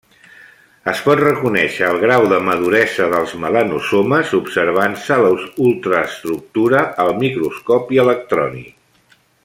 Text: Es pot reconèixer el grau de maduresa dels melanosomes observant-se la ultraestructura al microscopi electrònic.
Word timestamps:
Es 0.91 1.01
pot 1.07 1.19
reconèixer 1.23 1.89
el 1.93 1.99
grau 2.03 2.25
de 2.31 2.39
maduresa 2.47 3.09
dels 3.11 3.35
melanosomes 3.43 4.33
observant-se 4.39 5.21
la 5.27 5.31
ultraestructura 5.67 6.83
al 7.05 7.15
microscopi 7.27 8.05
electrònic. 8.07 8.75